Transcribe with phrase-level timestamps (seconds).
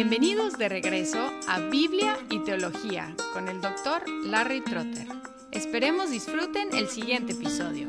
[0.00, 5.08] Bienvenidos de regreso a Biblia y Teología con el doctor Larry Trotter.
[5.50, 7.88] Esperemos disfruten el siguiente episodio.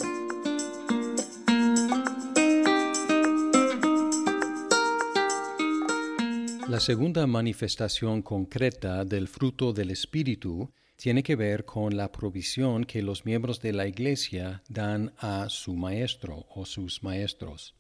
[6.67, 13.03] La segunda manifestación concreta del fruto del Espíritu tiene que ver con la provisión que
[13.03, 17.75] los miembros de la Iglesia dan a su maestro o sus maestros.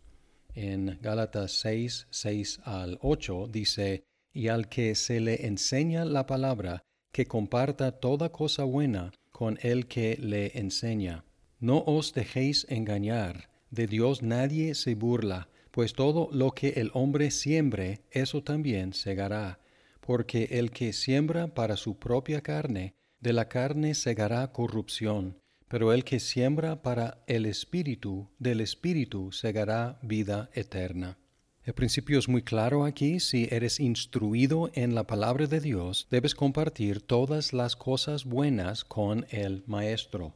[0.53, 4.08] En Gálatas 6, 6 al 8 dice,
[4.39, 9.87] y al que se le enseña la palabra, que comparta toda cosa buena con el
[9.87, 11.25] que le enseña.
[11.59, 17.31] No os dejéis engañar, de Dios nadie se burla, pues todo lo que el hombre
[17.31, 19.59] siembre, eso también segará,
[19.99, 26.05] porque el que siembra para su propia carne, de la carne segará corrupción, pero el
[26.05, 31.17] que siembra para el Espíritu, del Espíritu segará vida eterna.
[31.65, 36.33] El principio es muy claro aquí, si eres instruido en la palabra de Dios, debes
[36.33, 40.35] compartir todas las cosas buenas con el Maestro.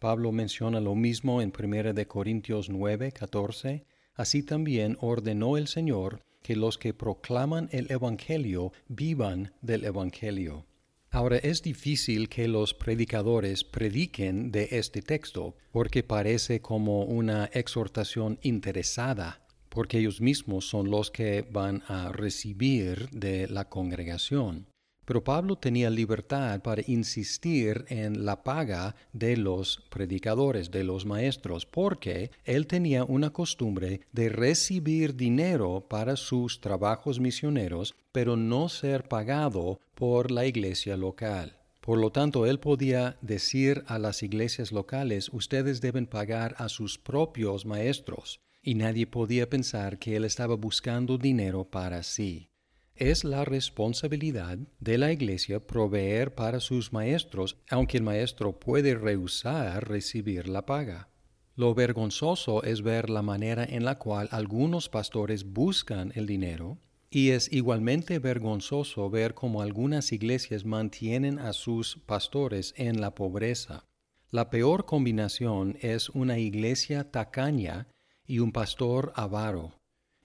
[0.00, 3.86] Pablo menciona lo mismo en 1 Corintios 9, 14.
[4.14, 10.66] Así también ordenó el Señor que los que proclaman el Evangelio vivan del Evangelio.
[11.10, 18.38] Ahora es difícil que los predicadores prediquen de este texto porque parece como una exhortación
[18.42, 19.45] interesada
[19.76, 24.68] porque ellos mismos son los que van a recibir de la congregación.
[25.04, 31.66] Pero Pablo tenía libertad para insistir en la paga de los predicadores, de los maestros,
[31.66, 39.06] porque él tenía una costumbre de recibir dinero para sus trabajos misioneros, pero no ser
[39.08, 41.58] pagado por la iglesia local.
[41.82, 46.96] Por lo tanto, él podía decir a las iglesias locales, ustedes deben pagar a sus
[46.96, 52.50] propios maestros y nadie podía pensar que él estaba buscando dinero para sí.
[52.96, 59.88] Es la responsabilidad de la Iglesia proveer para sus maestros, aunque el maestro puede rehusar
[59.88, 61.08] recibir la paga.
[61.54, 66.78] Lo vergonzoso es ver la manera en la cual algunos pastores buscan el dinero,
[67.08, 73.84] y es igualmente vergonzoso ver cómo algunas iglesias mantienen a sus pastores en la pobreza.
[74.32, 77.86] La peor combinación es una iglesia tacaña
[78.26, 79.74] y un pastor avaro.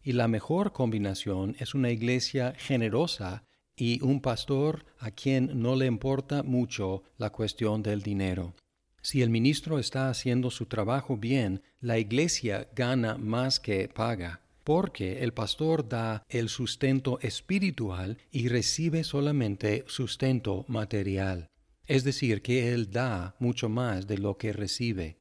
[0.04, 3.44] Y la mejor combinación es una iglesia generosa
[3.76, 8.54] y un pastor a quien no le importa mucho la cuestión del dinero.
[9.02, 15.24] Si el ministro está haciendo su trabajo bien, la iglesia gana más que paga, porque
[15.24, 21.48] el pastor da el sustento espiritual y recibe solamente sustento material.
[21.88, 25.21] Es decir, que él da mucho más de lo que recibe.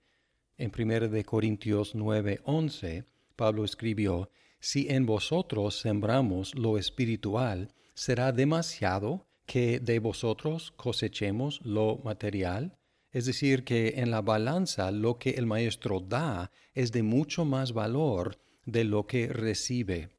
[0.60, 9.80] En 1 Corintios 9:11, Pablo escribió, Si en vosotros sembramos lo espiritual, ¿será demasiado que
[9.80, 12.76] de vosotros cosechemos lo material?
[13.10, 17.72] Es decir, que en la balanza lo que el maestro da es de mucho más
[17.72, 20.10] valor de lo que recibe.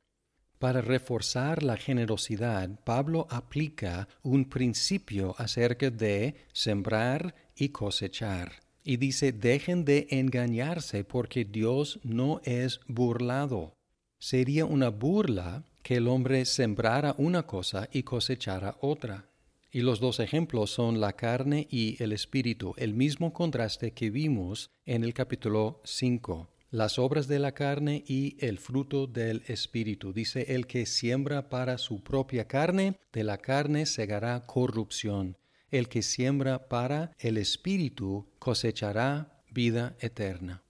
[0.57, 8.70] Para reforzar la generosidad, Pablo aplica un principio acerca de sembrar y cosechar.
[8.83, 13.75] Y dice, dejen de engañarse porque Dios no es burlado.
[14.17, 19.29] Sería una burla que el hombre sembrara una cosa y cosechara otra.
[19.71, 24.69] Y los dos ejemplos son la carne y el espíritu, el mismo contraste que vimos
[24.85, 26.49] en el capítulo 5.
[26.71, 30.13] Las obras de la carne y el fruto del espíritu.
[30.13, 35.37] Dice, el que siembra para su propia carne, de la carne segará corrupción
[35.71, 40.63] el que siembra para el Espíritu cosechará vida eterna.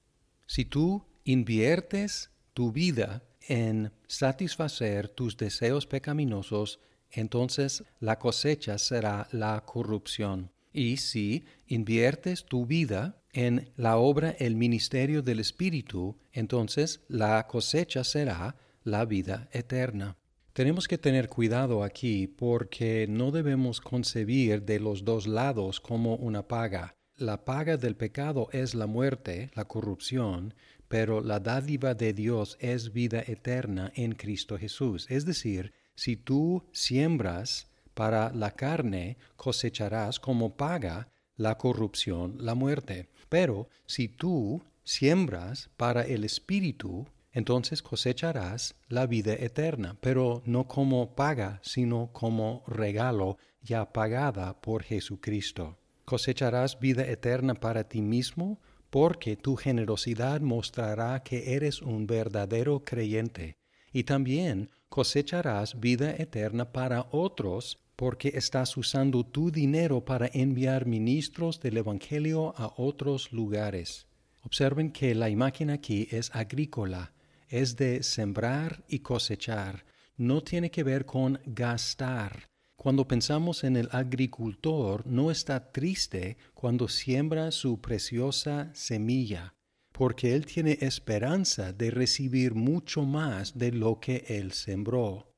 [0.46, 6.80] Si tú inviertes tu vida en satisfacer tus deseos pecaminosos,
[7.10, 10.52] entonces la cosecha será la corrupción.
[10.74, 18.04] Y si inviertes tu vida en la obra, el ministerio del Espíritu, entonces la cosecha
[18.04, 20.18] será la vida eterna.
[20.54, 26.46] Tenemos que tener cuidado aquí porque no debemos concebir de los dos lados como una
[26.50, 26.98] paga.
[27.16, 30.54] La paga del pecado es la muerte, la corrupción,
[30.90, 35.06] pero la dádiva de Dios es vida eterna en Cristo Jesús.
[35.10, 41.08] Es decir, si tú siembras para la carne, cosecharás como paga
[41.38, 43.08] la corrupción, la muerte.
[43.30, 51.16] Pero si tú siembras para el Espíritu, entonces cosecharás la vida eterna, pero no como
[51.16, 55.78] paga, sino como regalo ya pagada por Jesucristo.
[56.06, 63.58] Cosecharás vida eterna para ti mismo, porque tu generosidad mostrará que eres un verdadero creyente,
[63.94, 71.62] y también cosecharás vida eterna para otros porque estás usando tu dinero para enviar ministros
[71.62, 74.08] del Evangelio a otros lugares.
[74.44, 77.14] Observen que la imagen aquí es agrícola,
[77.52, 79.86] es de sembrar y cosechar,
[80.18, 82.50] no tiene que ver con gastar.
[82.76, 89.54] Cuando pensamos en el agricultor, no está triste cuando siembra su preciosa semilla,
[89.92, 95.32] porque él tiene esperanza de recibir mucho más de lo que él sembró.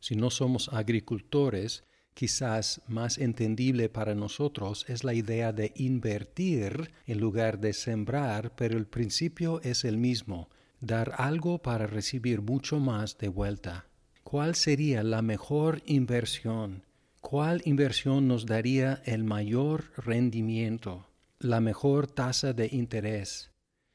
[0.00, 1.84] Si no somos agricultores,
[2.14, 8.78] quizás más entendible para nosotros es la idea de invertir en lugar de sembrar, pero
[8.78, 10.48] el principio es el mismo,
[10.80, 13.86] dar algo para recibir mucho más de vuelta.
[14.22, 16.84] ¿Cuál sería la mejor inversión?
[17.20, 21.06] ¿Cuál inversión nos daría el mayor rendimiento,
[21.38, 23.50] la mejor tasa de interés?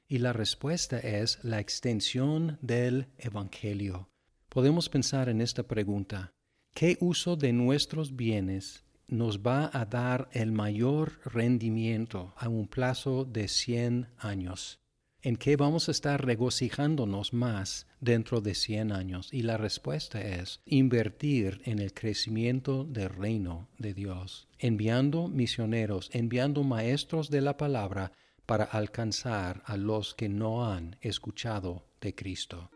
[0.07, 4.09] Y la respuesta es la extensión del Evangelio.
[4.49, 6.33] Podemos pensar en esta pregunta.
[6.73, 13.23] ¿Qué uso de nuestros bienes nos va a dar el mayor rendimiento a un plazo
[13.23, 14.80] de 100 años?
[15.23, 19.29] ¿En qué vamos a estar regocijándonos más dentro de 100 años?
[19.31, 26.63] Y la respuesta es invertir en el crecimiento del reino de Dios, enviando misioneros, enviando
[26.63, 28.13] maestros de la palabra
[28.47, 32.71] para alcanzar a los que no han escuchado de Cristo.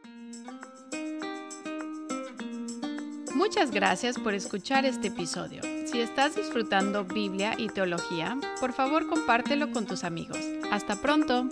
[3.33, 5.61] Muchas gracias por escuchar este episodio.
[5.87, 10.39] Si estás disfrutando Biblia y teología, por favor compártelo con tus amigos.
[10.71, 11.49] Hasta pronto.